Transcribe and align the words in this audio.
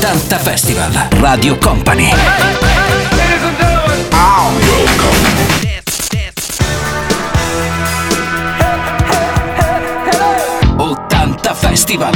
80 0.00 0.38
Festival 0.38 1.08
Radio 1.20 1.58
Company. 1.58 2.08
Festival. 11.54 12.12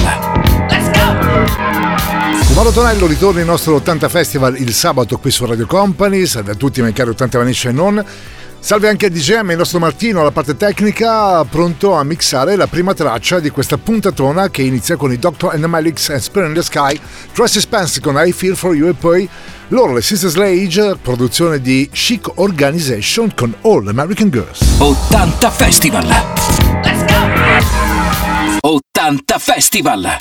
Let's 0.71 0.91
go! 0.93 2.55
Mauro 2.55 2.71
Tonello 2.71 3.07
ritorna 3.07 3.41
il 3.41 3.47
nostro 3.47 3.75
80 3.75 4.09
Festival 4.09 4.59
il 4.59 4.73
sabato 4.73 5.19
qui 5.19 5.31
su 5.31 5.45
Radio 5.45 5.67
Company. 5.67 6.25
Salve 6.25 6.53
a 6.53 6.55
tutti, 6.55 6.81
miei 6.81 6.95
cari 6.95 7.11
80 7.11 7.39
Vanisce 7.39 7.69
e 7.69 7.73
non. 7.73 8.03
Salve 8.65 8.89
anche 8.89 9.05
a 9.05 9.11
DJM, 9.11 9.51
il 9.51 9.57
nostro 9.59 9.79
Martino 9.79 10.21
alla 10.21 10.31
parte 10.31 10.57
tecnica, 10.57 11.45
pronto 11.45 11.93
a 11.93 12.03
mixare 12.03 12.57
la 12.57 12.67
prima 12.67 12.95
traccia 12.95 13.39
di 13.39 13.51
questa 13.51 13.77
puntatona 13.77 14.49
che 14.49 14.63
inizia 14.63 14.97
con 14.97 15.13
i 15.13 15.19
Dr. 15.19 15.51
and 15.53 15.61
the 15.61 15.67
Malix 15.67 16.09
and 16.09 16.21
Spirit 16.21 16.49
in 16.49 16.55
the 16.55 16.63
Sky, 16.63 16.99
Tracy 17.35 17.61
Spence 17.61 18.01
con 18.01 18.17
I 18.17 18.33
Feel 18.33 18.57
For 18.57 18.75
You 18.75 18.89
e 18.89 18.95
poi 18.95 19.29
loro, 19.69 19.93
le 19.93 20.01
Sisters 20.01 20.37
Lage, 20.37 20.97
produzione 20.97 21.61
di 21.61 21.91
Chic 21.93 22.39
Organization 22.39 23.35
con 23.35 23.55
All 23.65 23.87
American 23.87 24.31
Girls. 24.31 24.63
80 24.79 25.51
Festival! 25.51 26.07
Let's 26.83 27.05
go! 27.05 28.77
80 29.03 29.39
Festival! 29.41 30.17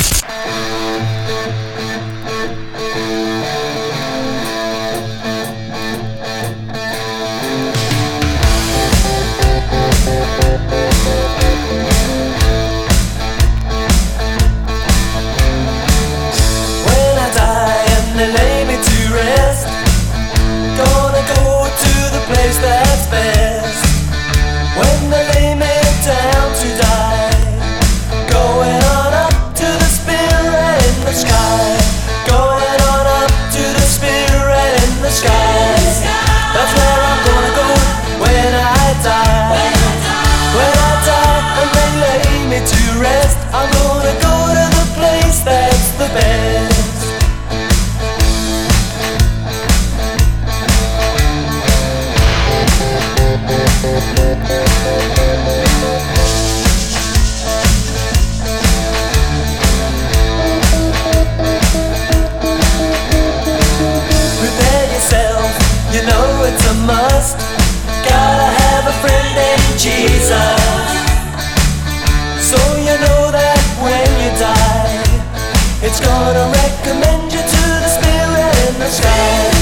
Festival. 78.93 79.52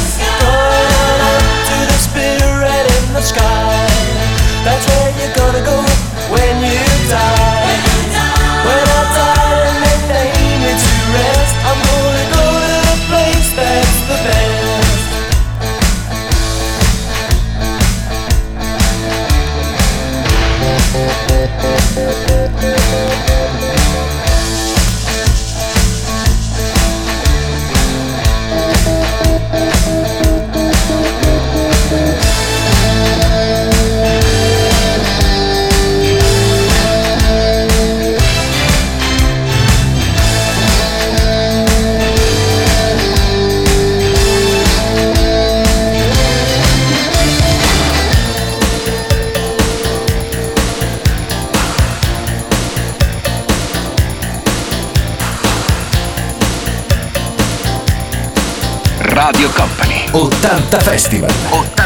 80 60.72 60.84
Festival. 60.84 61.81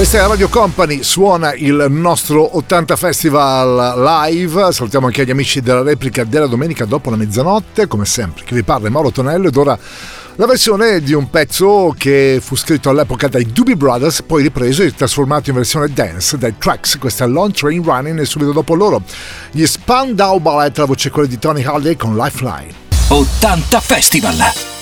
Questa 0.00 0.16
è 0.16 0.20
la 0.22 0.28
Radio 0.28 0.48
Company, 0.48 1.02
suona 1.02 1.52
il 1.52 1.86
nostro 1.90 2.56
80 2.56 2.96
Festival 2.96 4.00
live. 4.00 4.72
Salutiamo 4.72 5.06
anche 5.06 5.26
gli 5.26 5.30
amici 5.30 5.60
della 5.60 5.82
replica 5.82 6.24
della 6.24 6.46
domenica 6.46 6.86
dopo 6.86 7.10
la 7.10 7.16
mezzanotte, 7.16 7.86
come 7.86 8.06
sempre. 8.06 8.42
Chi 8.44 8.54
vi 8.54 8.62
parla 8.62 8.88
è 8.88 8.90
Mauro 8.90 9.10
Tonello 9.10 9.48
ed 9.48 9.56
ora 9.56 9.78
la 10.40 10.46
versione 10.46 11.02
di 11.02 11.12
un 11.12 11.28
pezzo 11.28 11.94
che 11.98 12.38
fu 12.42 12.56
scritto 12.56 12.88
all'epoca 12.88 13.28
dai 13.28 13.52
Doobie 13.52 13.76
Brothers, 13.76 14.22
poi 14.22 14.42
ripreso 14.42 14.82
e 14.82 14.94
trasformato 14.94 15.50
in 15.50 15.56
versione 15.56 15.92
dance 15.92 16.38
dai 16.38 16.56
Tracks, 16.56 16.96
questa 16.96 17.26
è 17.26 17.28
Long 17.28 17.52
Train 17.52 17.82
Running 17.82 18.18
e 18.18 18.24
subito 18.24 18.50
dopo 18.50 18.74
loro 18.74 19.02
gli 19.50 19.66
Spandau 19.66 20.38
Ballet, 20.38 20.78
la 20.78 20.86
voce 20.86 21.10
quella 21.10 21.28
di 21.28 21.38
Tony 21.38 21.62
Harley 21.62 21.94
con 21.94 22.16
Lifeline. 22.16 22.72
80 23.08 23.80
Festival! 23.80 24.79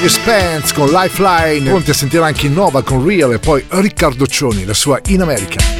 Big 0.00 0.08
Spence 0.08 0.72
con 0.72 0.88
Lifeline, 0.88 1.68
pronti 1.68 1.90
a 1.90 1.94
sentire 1.94 2.24
anche 2.24 2.46
Innova 2.46 2.82
con 2.82 3.04
Real 3.04 3.34
e 3.34 3.38
poi 3.38 3.62
Riccardo 3.68 4.26
Cioni, 4.26 4.64
la 4.64 4.72
sua 4.72 4.98
In 5.08 5.20
America. 5.20 5.79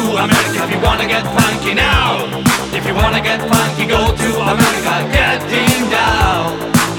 To 0.00 0.16
America. 0.24 0.64
If 0.64 0.70
you 0.72 0.80
wanna 0.80 1.06
get 1.06 1.24
funky 1.36 1.74
now, 1.74 2.24
if 2.72 2.86
you 2.86 2.94
wanna 2.94 3.20
get 3.20 3.40
funky, 3.52 3.84
go 3.86 4.00
to 4.22 4.28
America. 4.52 4.94
Getting 5.16 5.82
down. 5.90 6.46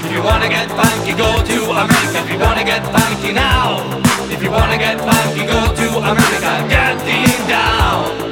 If 0.04 0.12
you 0.14 0.22
wanna 0.22 0.48
get 0.48 0.68
funky, 0.70 1.12
go 1.12 1.30
to 1.50 1.58
America. 1.82 2.18
If 2.22 2.30
you 2.30 2.38
wanna 2.38 2.64
get 2.64 2.82
funky 2.94 3.32
now, 3.32 3.66
if 4.34 4.42
you 4.42 4.50
wanna 4.50 4.78
get 4.78 4.96
funky, 5.00 5.42
go 5.46 5.60
to 5.80 5.88
America. 6.10 6.52
Getting 6.68 7.40
down. 7.48 8.31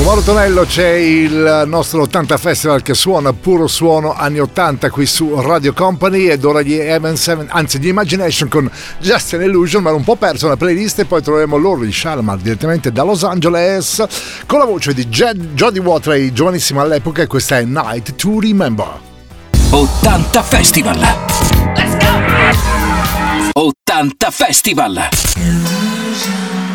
Con 0.00 0.08
Mauro 0.08 0.24
Tonello 0.24 0.64
c'è 0.64 0.92
il 0.92 1.64
nostro 1.66 2.00
80 2.00 2.38
Festival 2.38 2.80
che 2.80 2.94
suona 2.94 3.34
puro 3.34 3.66
suono 3.66 4.14
anni 4.14 4.38
80 4.38 4.88
qui 4.88 5.04
su 5.04 5.38
Radio 5.42 5.74
Company 5.74 6.28
ed 6.28 6.42
ora 6.42 6.62
gli 6.62 6.78
M7, 6.78 7.48
anzi 7.50 7.78
gli 7.78 7.88
Imagination 7.88 8.48
con 8.48 8.70
Just 8.98 9.34
an 9.34 9.42
Illusion, 9.42 9.82
ma 9.82 9.92
un 9.92 10.02
po' 10.02 10.16
perso 10.16 10.48
la 10.48 10.56
playlist 10.56 11.00
e 11.00 11.04
poi 11.04 11.20
troveremo 11.20 11.58
loro 11.58 11.84
di 11.84 11.92
Shalimar 11.92 12.38
direttamente 12.38 12.90
da 12.90 13.02
Los 13.02 13.24
Angeles 13.24 14.02
con 14.46 14.58
la 14.60 14.64
voce 14.64 14.94
di 14.94 15.06
Jed, 15.06 15.52
Jodie 15.52 15.82
Watley, 15.82 16.32
giovanissima 16.32 16.80
all'epoca 16.80 17.20
e 17.20 17.26
questa 17.26 17.58
è 17.58 17.64
Night 17.64 18.14
to 18.14 18.40
Remember. 18.40 18.98
80 19.68 20.42
Festival. 20.42 21.06
80 23.52 24.30
Festival. 24.30 25.08
Searching 26.20 26.69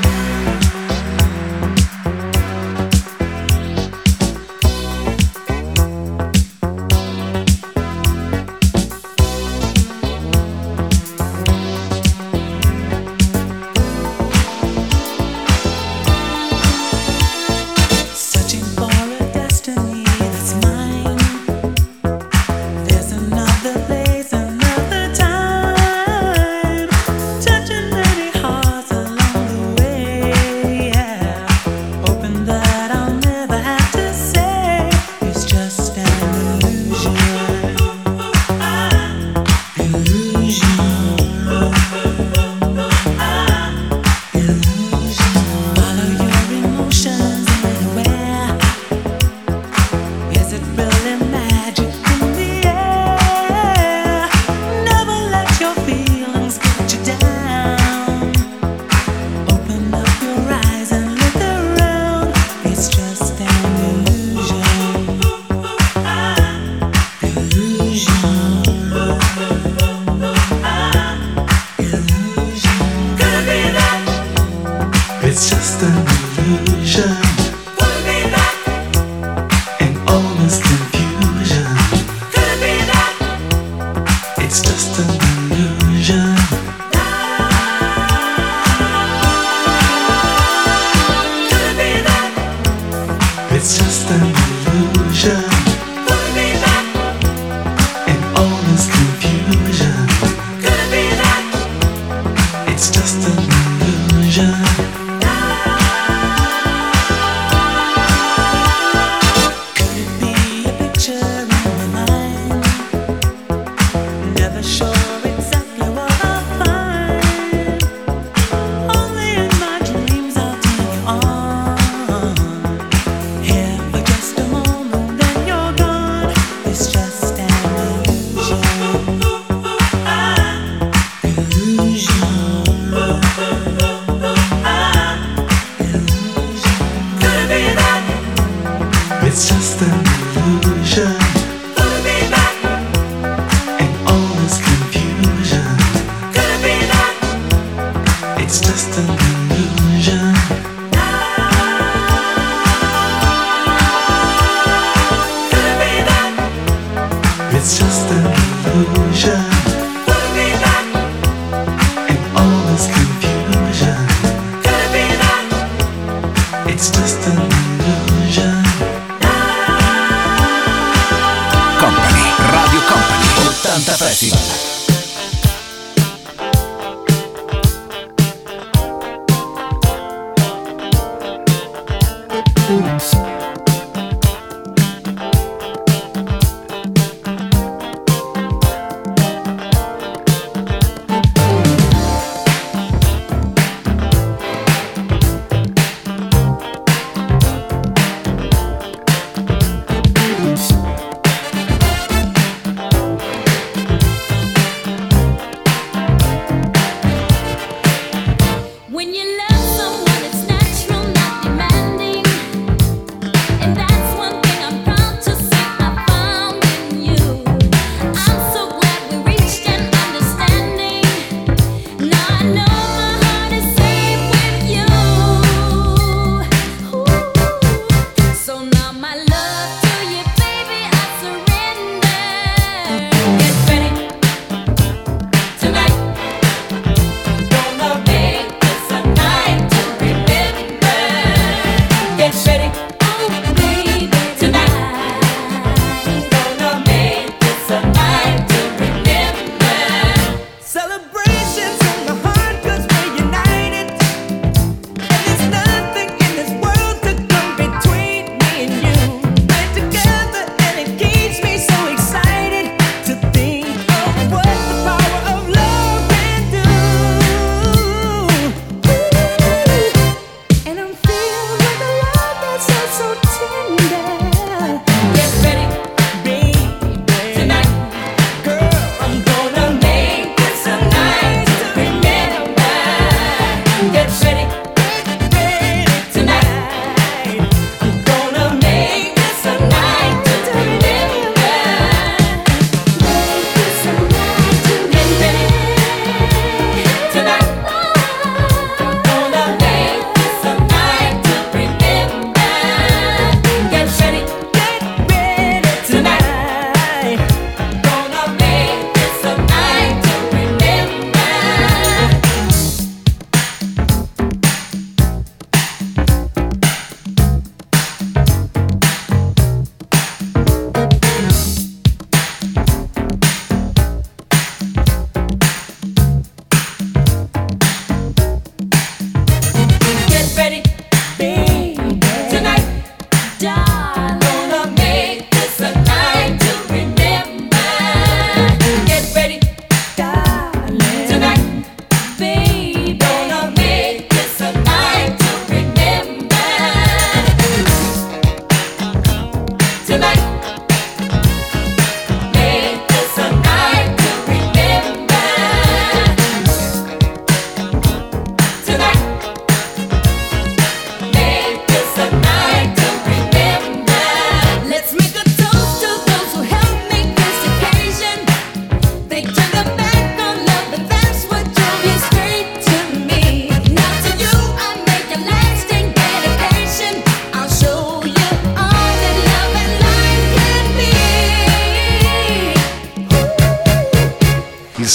it's 157.66 157.80
just 157.80 158.12
an 158.12 158.26
illusion. 158.74 159.55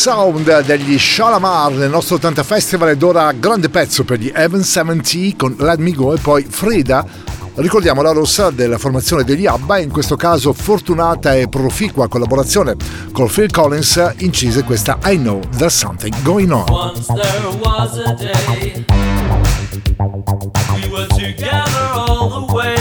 sound 0.01 0.63
degli 0.63 0.99
Shalamar 0.99 1.73
nel 1.73 1.91
nostro 1.91 2.15
80 2.15 2.43
Festival 2.43 2.89
ed 2.89 3.03
ora 3.03 3.33
grande 3.33 3.69
pezzo 3.69 4.03
per 4.03 4.19
gli 4.19 4.33
Evan 4.35 4.63
70 4.63 5.37
con 5.37 5.55
Let 5.59 5.77
Me 5.77 5.93
Go 5.93 6.15
e 6.15 6.19
poi 6.19 6.43
Frida. 6.49 7.05
Ricordiamo 7.57 8.01
la 8.01 8.13
rossa 8.13 8.49
della 8.49 8.79
formazione 8.79 9.25
degli 9.25 9.45
ABBA 9.45 9.77
e 9.77 9.83
in 9.83 9.91
questo 9.91 10.17
caso 10.17 10.55
fortunata 10.55 11.35
e 11.35 11.49
proficua 11.49 12.09
collaborazione 12.09 12.77
con 13.13 13.29
Phil 13.29 13.51
Collins 13.51 14.15
incise 14.21 14.65
questa 14.65 14.99
I 15.05 15.19
Know 15.19 15.39
There's 15.55 15.77
Something 15.77 16.15
Going 16.23 16.51
On. 16.51 16.65
Once 16.71 17.05
there 17.13 17.49
was 17.63 17.99
a 17.99 18.15
day, 18.15 18.83
we 20.77 20.89
were 20.89 21.07
together 21.09 21.91
all 21.93 22.47
the 22.47 22.55
way. 22.55 22.80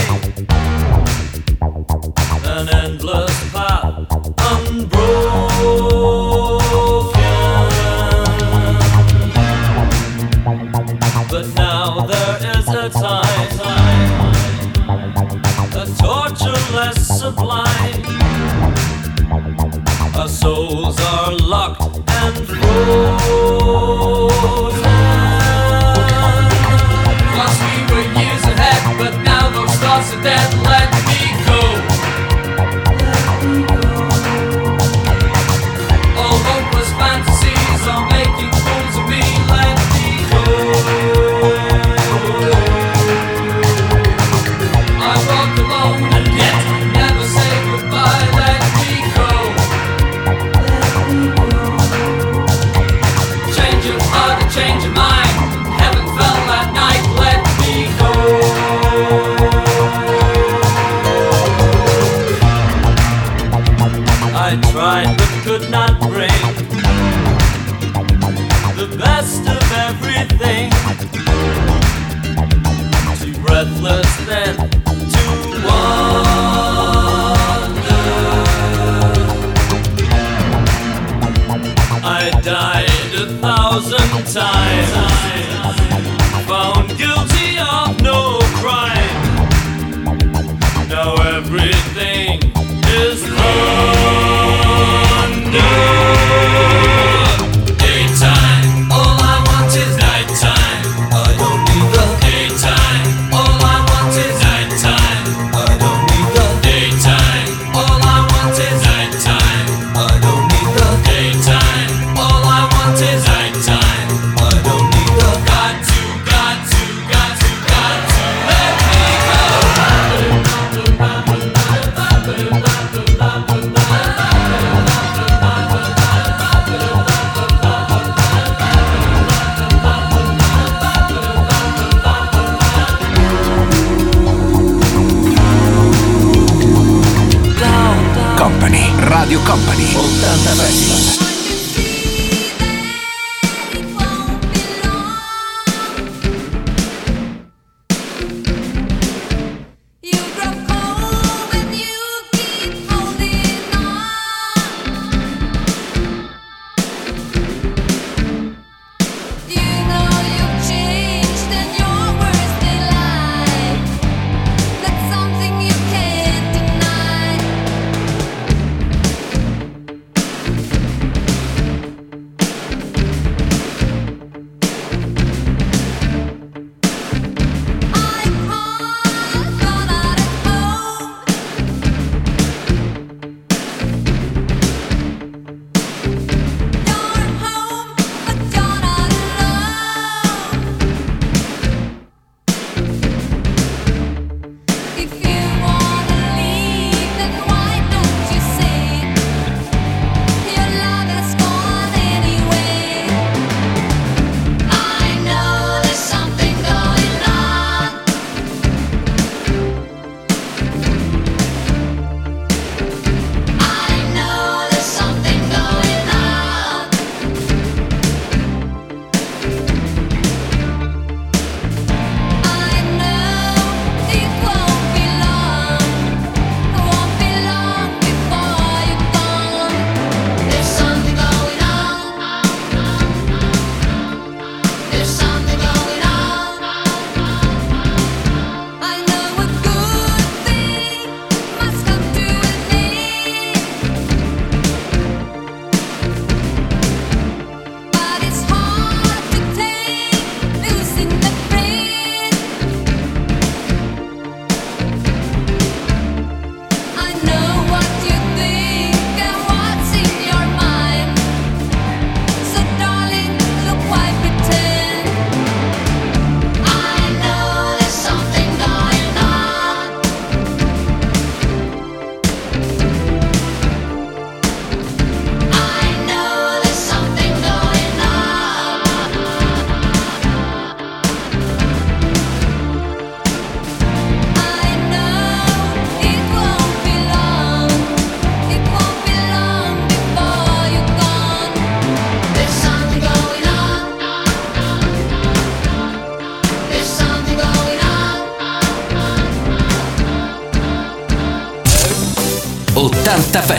sign. 84.40 85.09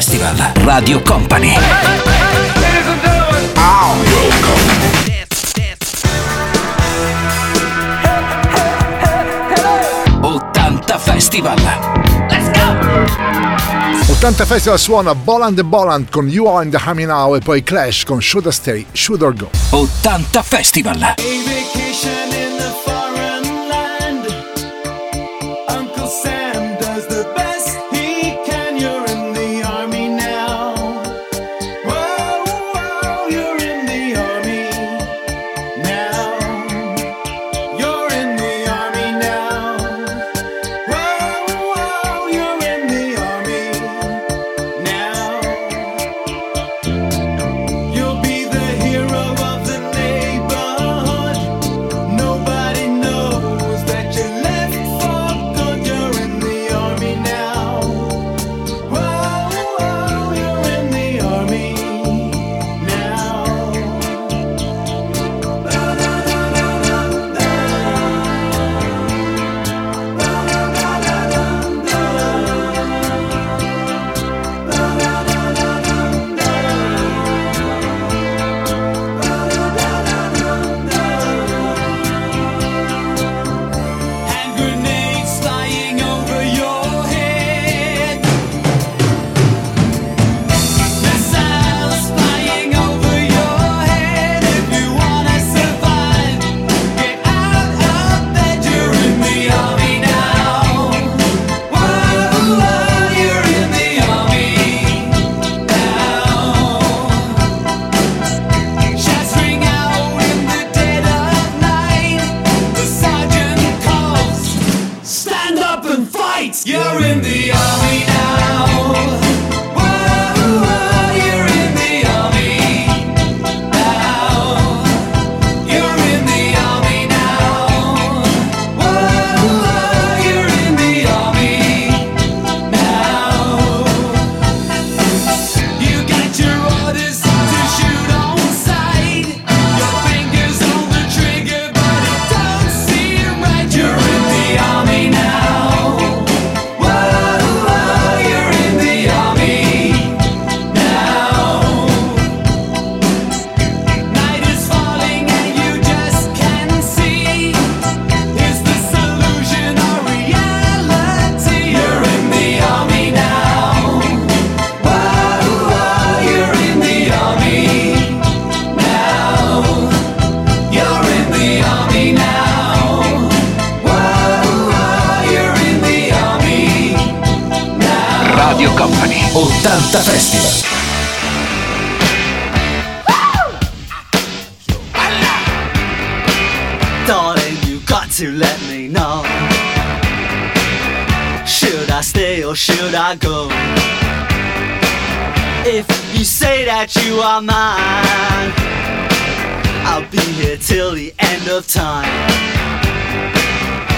Festival 0.00 0.52
Radio 0.64 1.02
Company. 1.02 1.54
Festival. 10.98 11.58
80 14.08 14.44
Festival 14.46 14.78
suona 14.78 15.14
Boland 15.14 15.58
e 15.58 15.64
Boland 15.64 16.08
con 16.08 16.28
You 16.30 16.46
Are 16.46 16.64
in 16.64 16.70
the 16.70 16.80
Army 16.82 17.04
Now 17.04 17.36
e 17.36 17.40
poi 17.40 17.62
Clash 17.62 18.04
con 18.04 18.22
Should 18.22 18.46
I 18.46 18.52
Stay, 18.52 18.86
Should 18.92 19.20
I 19.20 19.38
Go. 19.38 19.50
80 19.68 20.42
Festival. 20.42 21.14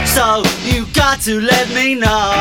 So 0.07 0.43
you 0.63 0.87
got 0.93 1.21
to 1.23 1.41
let 1.41 1.69
me 1.71 1.95
know. 1.95 2.33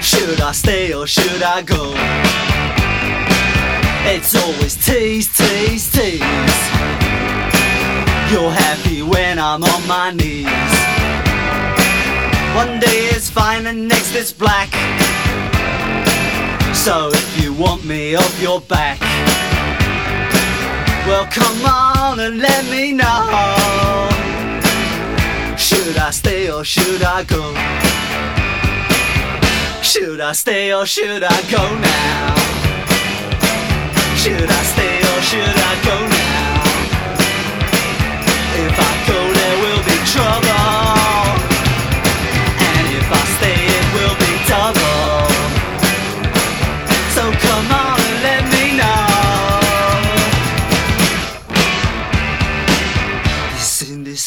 Should 0.00 0.40
I 0.40 0.52
stay 0.52 0.92
or 0.92 1.06
should 1.06 1.42
I 1.42 1.62
go? 1.62 1.94
It's 4.04 4.34
always 4.34 4.74
tease, 4.84 5.28
tease, 5.36 5.90
tease. 5.90 6.20
You're 8.30 8.50
happy 8.50 9.02
when 9.02 9.38
I'm 9.38 9.62
on 9.62 9.86
my 9.86 10.10
knees. 10.10 10.46
One 12.56 12.80
day 12.80 13.10
is 13.16 13.30
fine 13.30 13.66
and 13.66 13.88
next 13.88 14.14
is 14.14 14.32
black. 14.32 14.70
So 16.74 17.10
if 17.12 17.42
you 17.42 17.52
want 17.52 17.84
me 17.84 18.14
off 18.16 18.42
your 18.42 18.60
back, 18.60 18.98
well 21.06 21.26
come 21.26 21.64
on 21.64 22.20
and 22.20 22.38
let 22.38 22.64
me 22.70 22.92
know. 22.92 24.08
Should 25.56 25.96
I 25.96 26.10
stay 26.10 26.50
or 26.50 26.64
should 26.64 27.02
I 27.02 27.24
go? 27.24 27.54
Should 29.82 30.20
I 30.20 30.32
stay 30.32 30.72
or 30.72 30.86
should 30.86 31.22
I 31.24 31.42
go 31.50 31.64
now? 31.78 32.34
Should 34.16 34.50
I 34.50 34.62
stay 34.72 34.98
or 34.98 35.20
should 35.22 35.58
I 35.70 35.74
go 35.84 36.08
now? 36.08 36.31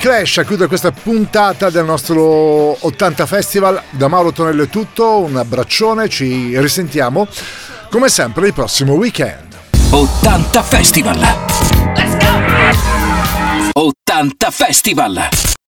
Clash 0.00 0.38
a 0.38 0.44
chiudere 0.44 0.66
questa 0.66 0.92
puntata 0.92 1.68
del 1.68 1.84
nostro 1.84 2.74
80 2.86 3.26
Festival. 3.26 3.82
Da 3.90 4.08
Mauro 4.08 4.32
Tonello 4.32 4.62
è 4.62 4.68
tutto, 4.68 5.18
un 5.18 5.36
abbraccione, 5.36 6.08
ci 6.08 6.58
risentiamo 6.58 7.28
come 7.90 8.08
sempre 8.08 8.46
il 8.46 8.54
prossimo 8.54 8.94
weekend. 8.94 9.58
80 9.90 10.62
Festival. 10.62 11.18
Let's 11.18 12.16
go! 12.16 13.90
80 13.90 14.50
Festival. 14.50 15.28